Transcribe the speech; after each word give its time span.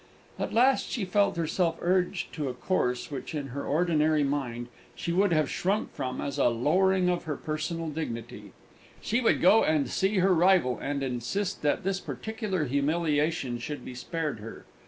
And 0.39 0.47
at 0.47 0.51
last 0.55 0.89
she 0.89 1.05
felt 1.05 1.37
herself 1.37 1.77
urged 1.79 2.33
to 2.33 2.49
a 2.49 2.55
course 2.55 3.11
which, 3.11 3.35
in 3.35 3.49
her 3.49 3.63
ordinary 3.63 4.23
mind, 4.23 4.67
she 4.95 5.11
would 5.13 5.31
have 5.31 5.47
shrunk 5.47 5.93
from 5.93 6.19
as 6.19 6.39
a 6.39 6.49
lowering 6.49 7.07
of 7.07 7.25
her 7.25 7.37
personal 7.37 7.87
dignity: 7.89 8.51
she 8.99 9.21
would 9.21 9.39
go 9.41 9.63
and 9.63 9.87
see 9.87 10.17
her 10.17 10.33
rival, 10.33 10.79
and 10.81 11.03
insist 11.03 11.61
that 11.61 11.83
this 11.83 11.99
particular 11.99 12.65
humiliation 12.65 13.59
should 13.59 13.85
be 13.85 13.93
spared 13.93 14.39
her. 14.39 14.65